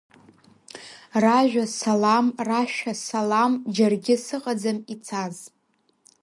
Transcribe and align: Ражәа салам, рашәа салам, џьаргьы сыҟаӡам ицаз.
Ражәа 1.23 1.65
салам, 1.77 2.25
рашәа 2.47 2.93
салам, 3.05 3.53
џьаргьы 3.75 4.15
сыҟаӡам 4.25 4.77
ицаз. 4.93 5.35